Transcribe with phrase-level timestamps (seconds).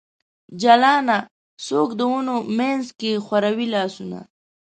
[0.61, 1.17] جلانه!
[1.65, 4.19] څوک د ونو منځ کې خوروي لاسونه؟